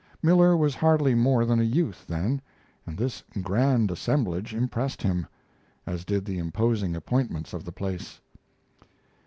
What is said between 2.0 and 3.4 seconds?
then, and this